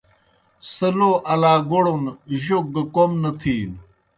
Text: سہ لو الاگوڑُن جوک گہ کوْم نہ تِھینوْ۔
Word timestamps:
سہ 0.73 0.89
لو 0.97 1.11
الاگوڑُن 1.31 2.03
جوک 2.43 2.65
گہ 2.73 2.83
کوْم 2.93 3.11
نہ 3.21 3.31
تِھینوْ۔ 3.39 3.79